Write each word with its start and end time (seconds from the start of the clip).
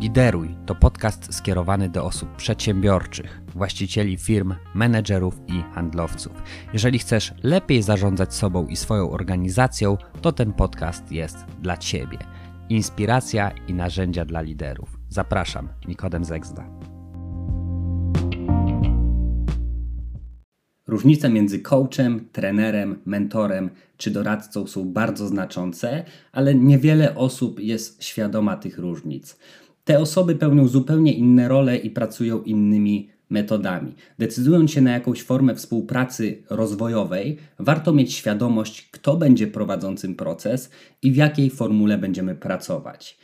Lideruj 0.00 0.56
to 0.66 0.74
podcast 0.74 1.34
skierowany 1.34 1.88
do 1.88 2.04
osób 2.04 2.36
przedsiębiorczych, 2.36 3.40
właścicieli 3.54 4.16
firm, 4.16 4.54
menedżerów 4.74 5.40
i 5.48 5.74
handlowców. 5.74 6.32
Jeżeli 6.72 6.98
chcesz 6.98 7.34
lepiej 7.42 7.82
zarządzać 7.82 8.34
sobą 8.34 8.66
i 8.66 8.76
swoją 8.76 9.10
organizacją, 9.10 9.96
to 10.22 10.32
ten 10.32 10.52
podcast 10.52 11.12
jest 11.12 11.36
dla 11.62 11.76
Ciebie. 11.76 12.18
Inspiracja 12.68 13.50
i 13.68 13.74
narzędzia 13.74 14.24
dla 14.24 14.40
liderów. 14.40 14.98
Zapraszam, 15.08 15.68
Nikodem 15.88 16.24
Zegzda. 16.24 16.68
Różnice 20.86 21.28
między 21.28 21.60
coachem, 21.60 22.28
trenerem, 22.32 22.98
mentorem 23.04 23.70
czy 23.96 24.10
doradcą 24.10 24.66
są 24.66 24.92
bardzo 24.92 25.26
znaczące, 25.26 26.04
ale 26.32 26.54
niewiele 26.54 27.14
osób 27.14 27.60
jest 27.60 28.04
świadoma 28.04 28.56
tych 28.56 28.78
różnic. 28.78 29.38
Te 29.88 29.98
osoby 29.98 30.34
pełnią 30.34 30.68
zupełnie 30.68 31.12
inne 31.12 31.48
role 31.48 31.76
i 31.76 31.90
pracują 31.90 32.42
innymi 32.42 33.08
metodami. 33.30 33.94
Decydując 34.18 34.70
się 34.70 34.80
na 34.80 34.90
jakąś 34.90 35.22
formę 35.22 35.54
współpracy 35.54 36.42
rozwojowej, 36.50 37.36
warto 37.58 37.92
mieć 37.92 38.14
świadomość, 38.14 38.88
kto 38.90 39.16
będzie 39.16 39.46
prowadzącym 39.46 40.14
proces 40.14 40.70
i 41.02 41.12
w 41.12 41.16
jakiej 41.16 41.50
formule 41.50 41.98
będziemy 41.98 42.34
pracować. 42.34 43.18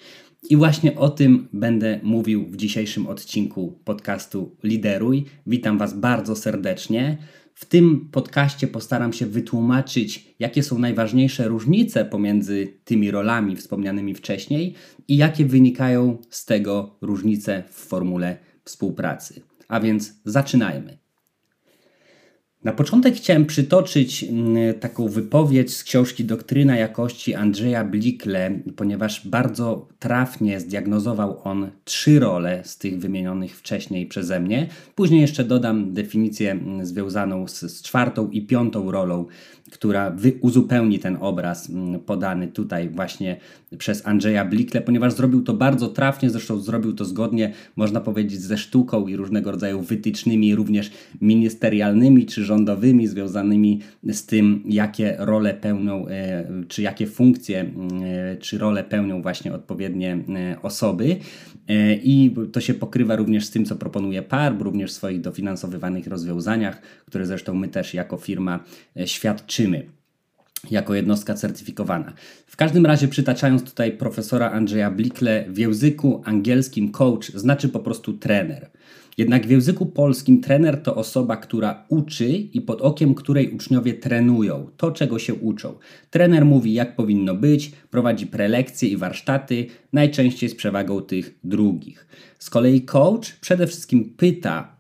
I 0.50 0.56
właśnie 0.56 0.96
o 0.96 1.08
tym 1.08 1.48
będę 1.52 2.00
mówił 2.02 2.46
w 2.46 2.56
dzisiejszym 2.56 3.06
odcinku 3.06 3.78
podcastu 3.84 4.56
Lideruj. 4.62 5.24
Witam 5.46 5.78
Was 5.78 5.94
bardzo 5.94 6.36
serdecznie. 6.36 7.19
W 7.54 7.64
tym 7.64 8.08
podcaście 8.12 8.66
postaram 8.66 9.12
się 9.12 9.26
wytłumaczyć, 9.26 10.34
jakie 10.38 10.62
są 10.62 10.78
najważniejsze 10.78 11.48
różnice 11.48 12.04
pomiędzy 12.04 12.78
tymi 12.84 13.10
rolami 13.10 13.56
wspomnianymi 13.56 14.14
wcześniej 14.14 14.74
i 15.08 15.16
jakie 15.16 15.44
wynikają 15.44 16.19
z 16.30 16.44
tego 16.44 16.98
różnice 17.00 17.62
w 17.70 17.75
formule 17.75 18.38
współpracy. 18.64 19.42
A 19.69 19.80
więc 19.80 20.20
zaczynajmy. 20.25 21.03
Na 22.64 22.72
początek 22.72 23.14
chciałem 23.14 23.46
przytoczyć 23.46 24.24
mm, 24.24 24.74
taką 24.74 25.08
wypowiedź 25.08 25.74
z 25.74 25.84
książki 25.84 26.24
Doktryna 26.24 26.76
Jakości 26.76 27.34
Andrzeja 27.34 27.84
Blikle, 27.84 28.58
ponieważ 28.76 29.28
bardzo 29.28 29.88
trafnie 29.98 30.60
zdiagnozował 30.60 31.40
on 31.44 31.70
trzy 31.84 32.20
role 32.20 32.62
z 32.64 32.78
tych 32.78 32.98
wymienionych 32.98 33.56
wcześniej 33.56 34.06
przeze 34.06 34.40
mnie. 34.40 34.68
Później 34.94 35.20
jeszcze 35.20 35.44
dodam 35.44 35.92
definicję 35.92 36.50
mm, 36.50 36.86
związaną 36.86 37.48
z, 37.48 37.60
z 37.60 37.82
czwartą 37.82 38.30
i 38.30 38.42
piątą 38.42 38.90
rolą, 38.90 39.26
która 39.70 40.16
uzupełni 40.40 40.98
ten 40.98 41.18
obraz 41.20 41.70
mm, 41.70 42.00
podany 42.00 42.48
tutaj 42.48 42.88
właśnie 42.88 43.36
przez 43.78 44.06
Andrzeja 44.06 44.44
Blikle, 44.44 44.80
ponieważ 44.80 45.12
zrobił 45.12 45.42
to 45.42 45.54
bardzo 45.54 45.88
trafnie, 45.88 46.30
zresztą 46.30 46.60
zrobił 46.60 46.92
to 46.92 47.04
zgodnie, 47.04 47.52
można 47.76 48.00
powiedzieć, 48.00 48.40
ze 48.40 48.58
sztuką 48.58 49.06
i 49.06 49.16
różnego 49.16 49.50
rodzaju 49.50 49.80
wytycznymi, 49.80 50.54
również 50.54 50.90
ministerialnymi 51.20 52.26
czy 52.26 52.44
rządowymi, 52.44 52.53
związanymi 53.05 53.80
z 54.05 54.27
tym, 54.27 54.62
jakie 54.66 55.16
role 55.19 55.55
pełnią, 55.55 56.08
e, 56.08 56.44
czy 56.69 56.83
jakie 56.83 57.06
funkcje, 57.06 57.60
e, 58.05 58.36
czy 58.36 58.58
role 58.58 58.84
pełnią 58.84 59.22
właśnie 59.22 59.55
odpowiednie 59.55 60.19
e, 60.28 60.62
osoby. 60.62 61.16
I 62.02 62.34
to 62.52 62.60
się 62.60 62.75
pokrywa 62.75 63.16
również 63.16 63.44
z 63.44 63.50
tym, 63.50 63.64
co 63.64 63.77
proponuje 63.77 64.22
PARB, 64.22 64.62
również 64.62 64.91
w 64.91 64.94
swoich 64.94 65.20
dofinansowywanych 65.20 66.06
rozwiązaniach, 66.06 66.80
które 67.06 67.27
zresztą 67.27 67.55
my 67.55 67.69
też 67.69 67.94
jako 67.94 68.16
firma 68.16 68.64
świadczymy 69.05 69.86
jako 70.70 70.94
jednostka 70.94 71.34
certyfikowana. 71.34 72.12
W 72.46 72.56
każdym 72.56 72.86
razie, 72.86 73.08
przytaczając 73.08 73.62
tutaj 73.62 73.92
profesora 73.92 74.50
Andrzeja 74.50 74.90
Blikle, 74.90 75.44
w 75.48 75.58
języku 75.58 76.22
angielskim 76.24 76.92
coach 76.92 77.30
znaczy 77.34 77.68
po 77.68 77.80
prostu 77.80 78.12
trener. 78.12 78.70
Jednak 79.18 79.46
w 79.46 79.50
języku 79.50 79.86
polskim 79.86 80.41
trener 80.41 80.82
to 80.82 80.94
osoba, 80.94 81.36
która 81.36 81.84
uczy 81.88 82.28
i 82.28 82.60
pod 82.60 82.80
okiem 82.80 83.14
której 83.14 83.50
uczniowie 83.50 83.94
trenują 83.94 84.66
to, 84.76 84.91
czego 84.91 85.19
się 85.19 85.34
uczą. 85.34 85.74
Trener 86.10 86.44
mówi, 86.44 86.72
jak 86.72 86.97
powinno 86.97 87.34
być, 87.34 87.72
prowadzi 87.91 88.26
prelekcje 88.26 88.88
i 88.88 88.97
warsztaty, 88.97 89.66
najczęściej 89.92 90.48
z 90.48 90.54
przewagą 90.54 91.03
tych 91.03 91.38
drugich. 91.44 92.06
Z 92.38 92.50
kolei 92.50 92.82
coach 92.82 93.32
przede 93.41 93.66
wszystkim 93.66 94.14
pyta 94.16 94.73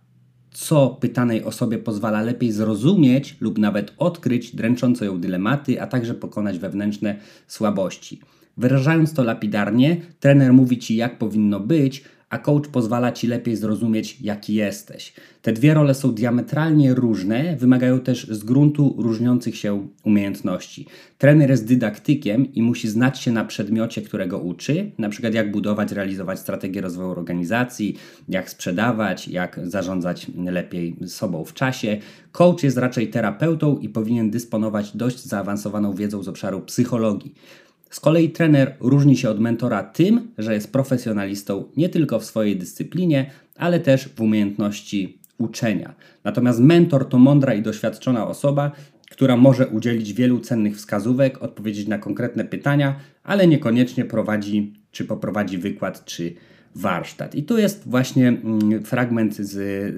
co 0.54 0.88
pytanej 1.00 1.44
osobie 1.44 1.78
pozwala 1.78 2.22
lepiej 2.22 2.52
zrozumieć 2.52 3.36
lub 3.40 3.58
nawet 3.58 3.92
odkryć 3.98 4.56
dręczące 4.56 5.06
ją 5.06 5.20
dylematy, 5.20 5.82
a 5.82 5.86
także 5.86 6.14
pokonać 6.14 6.58
wewnętrzne 6.58 7.16
słabości. 7.46 8.20
Wyrażając 8.56 9.14
to 9.14 9.24
lapidarnie, 9.24 9.96
trener 10.20 10.52
mówi 10.52 10.78
ci, 10.78 10.96
jak 10.96 11.18
powinno 11.18 11.60
być, 11.60 12.04
a 12.34 12.38
coach 12.38 12.68
pozwala 12.68 13.12
ci 13.12 13.26
lepiej 13.26 13.56
zrozumieć, 13.56 14.18
jaki 14.20 14.54
jesteś. 14.54 15.12
Te 15.42 15.52
dwie 15.52 15.74
role 15.74 15.94
są 15.94 16.14
diametralnie 16.14 16.94
różne, 16.94 17.56
wymagają 17.56 18.00
też 18.00 18.26
z 18.28 18.44
gruntu 18.44 18.94
różniących 18.98 19.56
się 19.56 19.88
umiejętności. 20.04 20.86
Trener 21.18 21.50
jest 21.50 21.66
dydaktykiem 21.66 22.52
i 22.52 22.62
musi 22.62 22.88
znać 22.88 23.20
się 23.20 23.32
na 23.32 23.44
przedmiocie, 23.44 24.02
którego 24.02 24.38
uczy, 24.38 24.90
na 24.98 25.08
przykład 25.08 25.34
jak 25.34 25.50
budować, 25.50 25.92
realizować 25.92 26.38
strategię 26.38 26.80
rozwoju 26.80 27.10
organizacji, 27.10 27.96
jak 28.28 28.50
sprzedawać, 28.50 29.28
jak 29.28 29.60
zarządzać 29.62 30.26
lepiej 30.36 30.96
sobą 31.06 31.44
w 31.44 31.54
czasie. 31.54 31.98
Coach 32.32 32.62
jest 32.62 32.78
raczej 32.78 33.08
terapeutą 33.08 33.78
i 33.78 33.88
powinien 33.88 34.30
dysponować 34.30 34.96
dość 34.96 35.24
zaawansowaną 35.24 35.92
wiedzą 35.92 36.22
z 36.22 36.28
obszaru 36.28 36.60
psychologii. 36.60 37.34
Z 37.94 38.00
kolei 38.00 38.30
trener 38.30 38.76
różni 38.80 39.16
się 39.16 39.30
od 39.30 39.40
mentora 39.40 39.82
tym, 39.82 40.32
że 40.38 40.54
jest 40.54 40.72
profesjonalistą 40.72 41.64
nie 41.76 41.88
tylko 41.88 42.20
w 42.20 42.24
swojej 42.24 42.56
dyscyplinie, 42.56 43.30
ale 43.56 43.80
też 43.80 44.08
w 44.08 44.20
umiejętności 44.20 45.18
uczenia. 45.38 45.94
Natomiast 46.24 46.60
mentor 46.60 47.08
to 47.08 47.18
mądra 47.18 47.54
i 47.54 47.62
doświadczona 47.62 48.26
osoba, 48.26 48.72
która 49.10 49.36
może 49.36 49.66
udzielić 49.66 50.12
wielu 50.12 50.40
cennych 50.40 50.76
wskazówek, 50.76 51.42
odpowiedzieć 51.42 51.88
na 51.88 51.98
konkretne 51.98 52.44
pytania, 52.44 53.00
ale 53.22 53.46
niekoniecznie 53.46 54.04
prowadzi 54.04 54.72
czy 54.90 55.04
poprowadzi 55.04 55.58
wykład 55.58 56.04
czy 56.04 56.34
warsztat. 56.74 57.34
I 57.34 57.42
tu 57.42 57.58
jest 57.58 57.88
właśnie 57.88 58.28
mm, 58.28 58.84
fragment 58.84 59.36
z, 59.36 59.50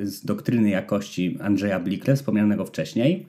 z 0.08 0.24
doktryny 0.24 0.70
jakości 0.70 1.38
Andrzeja 1.40 1.80
Blikle, 1.80 2.16
wspomnianego 2.16 2.64
wcześniej. 2.64 3.26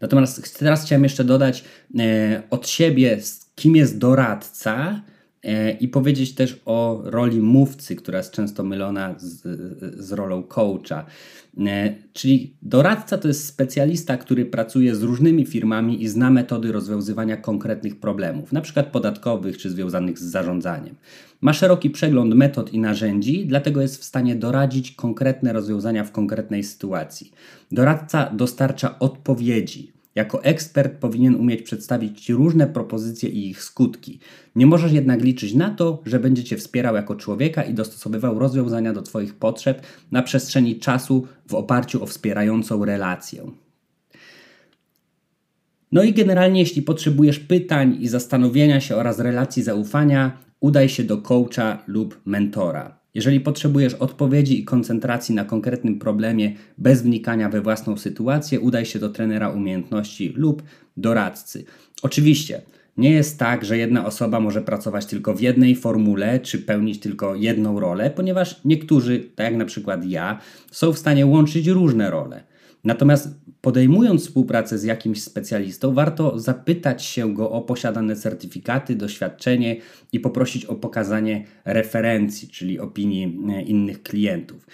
Natomiast 0.00 0.58
teraz 0.58 0.84
chciałem 0.84 1.02
jeszcze 1.02 1.24
dodać 1.24 1.64
e, 1.98 2.42
od 2.50 2.68
siebie, 2.68 3.18
kim 3.60 3.76
jest 3.76 3.98
doradca 3.98 5.02
e, 5.42 5.70
i 5.70 5.88
powiedzieć 5.88 6.34
też 6.34 6.60
o 6.64 7.02
roli 7.04 7.40
mówcy, 7.40 7.96
która 7.96 8.18
jest 8.18 8.32
często 8.32 8.64
mylona 8.64 9.14
z, 9.18 9.42
z 10.04 10.12
rolą 10.12 10.42
coacha. 10.42 11.06
E, 11.58 11.94
czyli 12.12 12.54
doradca 12.62 13.18
to 13.18 13.28
jest 13.28 13.46
specjalista, 13.46 14.16
który 14.16 14.46
pracuje 14.46 14.94
z 14.94 15.02
różnymi 15.02 15.46
firmami 15.46 16.02
i 16.02 16.08
zna 16.08 16.30
metody 16.30 16.72
rozwiązywania 16.72 17.36
konkretnych 17.36 18.00
problemów, 18.00 18.52
na 18.52 18.60
przykład 18.60 18.86
podatkowych 18.86 19.58
czy 19.58 19.70
związanych 19.70 20.18
z 20.18 20.22
zarządzaniem. 20.22 20.94
Ma 21.40 21.52
szeroki 21.52 21.90
przegląd 21.90 22.34
metod 22.34 22.74
i 22.74 22.78
narzędzi, 22.78 23.46
dlatego 23.46 23.82
jest 23.82 24.00
w 24.00 24.04
stanie 24.04 24.36
doradzić 24.36 24.92
konkretne 24.92 25.52
rozwiązania 25.52 26.04
w 26.04 26.12
konkretnej 26.12 26.64
sytuacji. 26.64 27.32
Doradca 27.72 28.30
dostarcza 28.30 28.98
odpowiedzi 28.98 29.99
jako 30.14 30.44
ekspert 30.44 30.98
powinien 30.98 31.34
umieć 31.34 31.62
przedstawić 31.62 32.20
Ci 32.24 32.32
różne 32.32 32.66
propozycje 32.66 33.28
i 33.28 33.48
ich 33.48 33.62
skutki. 33.62 34.18
Nie 34.56 34.66
możesz 34.66 34.92
jednak 34.92 35.22
liczyć 35.22 35.54
na 35.54 35.70
to, 35.70 36.02
że 36.06 36.20
będzie 36.20 36.44
Cię 36.44 36.56
wspierał 36.56 36.94
jako 36.94 37.16
człowieka 37.16 37.62
i 37.62 37.74
dostosowywał 37.74 38.38
rozwiązania 38.38 38.92
do 38.92 39.02
Twoich 39.02 39.34
potrzeb 39.34 39.82
na 40.10 40.22
przestrzeni 40.22 40.78
czasu 40.78 41.26
w 41.48 41.54
oparciu 41.54 42.02
o 42.02 42.06
wspierającą 42.06 42.84
relację. 42.84 43.50
No 45.92 46.02
i 46.02 46.12
generalnie, 46.12 46.60
jeśli 46.60 46.82
potrzebujesz 46.82 47.38
pytań 47.38 47.96
i 48.00 48.08
zastanowienia 48.08 48.80
się 48.80 48.96
oraz 48.96 49.18
relacji 49.18 49.62
zaufania, 49.62 50.38
udaj 50.60 50.88
się 50.88 51.04
do 51.04 51.18
coacha 51.18 51.82
lub 51.86 52.20
mentora. 52.24 52.99
Jeżeli 53.14 53.40
potrzebujesz 53.40 53.94
odpowiedzi 53.94 54.60
i 54.60 54.64
koncentracji 54.64 55.34
na 55.34 55.44
konkretnym 55.44 55.98
problemie 55.98 56.52
bez 56.78 57.02
wnikania 57.02 57.48
we 57.48 57.60
własną 57.60 57.96
sytuację, 57.96 58.60
udaj 58.60 58.86
się 58.86 58.98
do 58.98 59.08
trenera 59.08 59.50
umiejętności 59.50 60.32
lub 60.36 60.62
doradcy. 60.96 61.64
Oczywiście, 62.02 62.62
nie 62.96 63.10
jest 63.10 63.38
tak, 63.38 63.64
że 63.64 63.78
jedna 63.78 64.06
osoba 64.06 64.40
może 64.40 64.62
pracować 64.62 65.06
tylko 65.06 65.34
w 65.34 65.40
jednej 65.40 65.76
formule, 65.76 66.40
czy 66.40 66.58
pełnić 66.58 67.00
tylko 67.00 67.34
jedną 67.34 67.80
rolę, 67.80 68.10
ponieważ 68.10 68.60
niektórzy, 68.64 69.20
tak 69.34 69.44
jak 69.44 69.56
na 69.56 69.64
przykład 69.64 70.04
ja, 70.04 70.38
są 70.70 70.92
w 70.92 70.98
stanie 70.98 71.26
łączyć 71.26 71.66
różne 71.66 72.10
role. 72.10 72.49
Natomiast 72.84 73.40
podejmując 73.60 74.22
współpracę 74.22 74.78
z 74.78 74.84
jakimś 74.84 75.22
specjalistą, 75.22 75.94
warto 75.94 76.38
zapytać 76.38 77.04
się 77.04 77.34
go 77.34 77.50
o 77.50 77.62
posiadane 77.62 78.16
certyfikaty, 78.16 78.96
doświadczenie 78.96 79.76
i 80.12 80.20
poprosić 80.20 80.64
o 80.64 80.74
pokazanie 80.74 81.44
referencji, 81.64 82.48
czyli 82.48 82.78
opinii 82.78 83.38
e, 83.48 83.62
innych 83.62 84.02
klientów. 84.02 84.66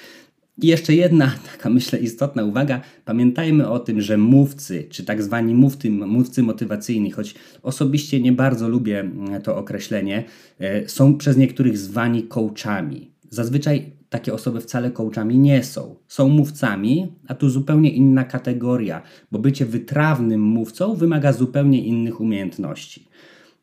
I 0.63 0.67
jeszcze 0.67 0.95
jedna 0.95 1.35
taka, 1.53 1.71
myślę, 1.71 1.99
istotna 1.99 2.45
uwaga. 2.45 2.81
Pamiętajmy 3.05 3.69
o 3.69 3.79
tym, 3.79 4.01
że 4.01 4.19
mówcy, 4.19 4.87
czy 4.91 5.05
tak 5.05 5.23
zwani 5.23 5.55
mówcy, 5.55 5.91
mówcy 5.91 6.43
motywacyjni, 6.43 7.11
choć 7.11 7.35
osobiście 7.63 8.21
nie 8.21 8.33
bardzo 8.33 8.69
lubię 8.69 9.01
mm, 9.01 9.43
to 9.43 9.57
określenie, 9.57 10.25
e, 10.59 10.89
są 10.89 11.19
przez 11.19 11.37
niektórych 11.37 11.79
zwani 11.79 12.23
coachami. 12.23 13.11
Zazwyczaj 13.31 13.96
takie 14.09 14.35
osoby 14.35 14.61
wcale 14.61 14.91
coachami 14.91 15.39
nie 15.39 15.65
są. 15.65 15.97
Są 16.09 16.29
mówcami, 16.29 17.13
a 17.29 17.35
tu 17.35 17.51
zupełnie 17.51 17.91
inna 17.91 18.25
kategoria, 18.25 19.03
bo 19.33 19.39
bycie 19.39 19.67
wytrawnym 19.67 20.41
mówcą 20.41 20.95
wymaga 20.95 21.33
zupełnie 21.33 21.85
innych 21.85 22.21
umiejętności. 22.21 23.09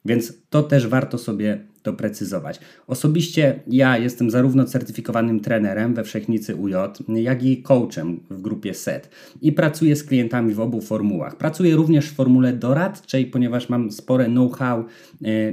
Więc 0.05 0.33
to 0.49 0.63
też 0.63 0.87
warto 0.87 1.17
sobie 1.17 1.67
doprecyzować. 1.83 2.59
Osobiście 2.87 3.59
ja 3.67 3.97
jestem 3.97 4.29
zarówno 4.29 4.65
certyfikowanym 4.65 5.39
trenerem 5.39 5.93
we 5.93 6.03
Wszechnicy 6.03 6.55
UJ, 6.55 6.73
jak 7.07 7.43
i 7.43 7.63
coachem 7.63 8.19
w 8.29 8.41
grupie 8.41 8.73
SET 8.73 9.09
i 9.41 9.51
pracuję 9.51 9.95
z 9.95 10.03
klientami 10.03 10.53
w 10.53 10.59
obu 10.59 10.81
formułach. 10.81 11.37
Pracuję 11.37 11.75
również 11.75 12.09
w 12.09 12.15
formule 12.15 12.53
doradczej, 12.53 13.25
ponieważ 13.25 13.69
mam 13.69 13.91
spore 13.91 14.25
know-how 14.25 14.79
e, 14.79 14.85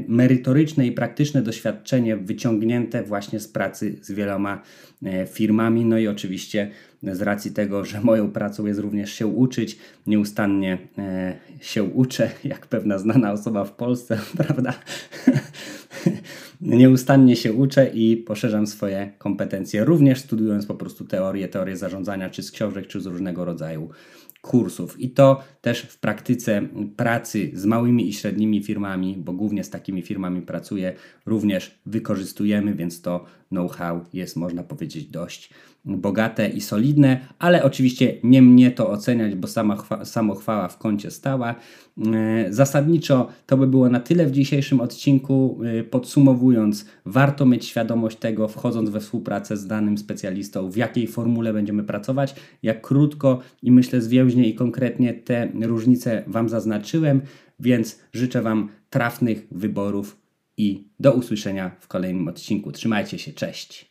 merytoryczne 0.09 0.87
i 0.87 0.93
praktyczne 0.93 1.43
doświadczenie 1.43 2.17
wyciągnięte 2.17 3.03
właśnie 3.03 3.41
z 3.41 3.49
pracy 3.49 3.99
z 4.03 4.12
wieloma 4.12 4.62
e, 5.03 5.26
firmami, 5.26 5.85
no 5.85 5.99
i 5.99 6.09
oczywiście 6.09 6.71
z 7.03 7.23
racji 7.23 7.50
tego, 7.50 7.85
że 7.85 8.00
moją 8.00 8.31
pracą 8.31 8.67
jest 8.67 8.81
również 8.81 9.12
się 9.12 9.26
uczyć, 9.26 9.79
nieustannie 10.06 10.79
e, 10.99 11.37
się 11.61 11.83
uczę, 11.83 12.31
jak 12.44 12.67
pewna 12.67 12.99
znana 12.99 13.33
osoba 13.33 13.65
w 13.65 13.73
Polsce, 13.73 14.19
prawda? 14.47 14.75
Nieustannie 16.76 17.37
się 17.37 17.52
uczę 17.52 17.90
i 17.94 18.17
poszerzam 18.17 18.67
swoje 18.67 19.12
kompetencje, 19.19 19.84
również 19.84 20.19
studiując 20.20 20.67
po 20.67 20.75
prostu 20.75 21.05
teorię, 21.05 21.49
teorię 21.49 21.76
zarządzania, 21.76 22.31
czy 22.31 22.43
z 22.43 22.50
książek, 22.50 22.87
czy 22.87 23.00
z 23.00 23.06
różnego 23.06 23.44
rodzaju 23.44 23.88
kursów. 24.43 25.00
I 25.00 25.11
to 25.11 25.40
też 25.61 25.82
w 25.82 25.99
praktyce 25.99 26.62
pracy 26.96 27.50
z 27.55 27.67
małymi 27.67 28.08
i 28.08 28.12
średnimi 28.12 28.62
firmami, 28.62 29.17
bo 29.19 29.32
głównie 29.32 29.64
z 29.64 29.70
takimi 29.70 30.02
firmami 30.02 30.43
pracuję, 30.43 30.93
również 31.26 31.81
wykorzystujemy, 31.87 32.75
więc 32.75 33.02
to 33.02 33.25
know-how 33.50 34.00
jest, 34.12 34.37
można 34.37 34.62
powiedzieć, 34.62 35.06
dość 35.06 35.50
bogate 35.85 36.49
i 36.49 36.61
solidne, 36.61 37.20
ale 37.38 37.62
oczywiście 37.62 38.14
nie 38.23 38.43
mnie 38.43 38.70
to 38.70 38.91
oceniać, 38.91 39.35
bo 39.35 39.49
sama 39.49 39.76
chwa, 39.76 40.05
samochwała 40.05 40.69
w 40.69 40.79
kącie 40.79 41.11
stała. 41.11 41.55
E, 42.14 42.52
zasadniczo 42.52 43.29
to 43.47 43.56
by 43.56 43.67
było 43.67 43.88
na 43.88 44.00
tyle 44.00 44.26
w 44.26 44.31
dzisiejszym 44.31 44.81
odcinku. 44.81 45.61
E, 45.64 45.85
podsumowując, 45.85 46.87
warto 47.06 47.47
mieć 47.47 47.64
świadomość 47.64 48.17
tego, 48.17 48.49
wchodząc 48.49 48.91
we 48.91 49.00
współpracę 49.00 49.56
z 49.56 49.67
danym 49.67 49.99
specjalistą, 49.99 50.70
w 50.70 50.76
jakiej 50.76 51.06
formule 51.06 51.52
będziemy 51.52 51.85
pracować, 51.85 52.35
jak 52.62 52.81
krótko 52.81 53.38
i 53.62 53.73
myślę 53.73 54.00
zwięźnie 54.00 54.49
i 54.49 54.55
konkretnie 54.55 55.14
te 55.14 55.49
różnice 55.62 56.25
Wam 56.26 56.49
zaznaczyłem, 56.49 57.20
więc 57.61 58.00
życzę 58.12 58.43
Wam 58.43 58.69
trafnych 58.91 59.47
wyborów 59.50 60.19
i 60.61 60.89
do 61.01 61.12
usłyszenia 61.12 61.77
w 61.81 61.89
kolejnym 61.89 62.29
odcinku. 62.29 62.73
Trzymajcie 62.73 63.19
się, 63.19 63.33
cześć. 63.33 63.89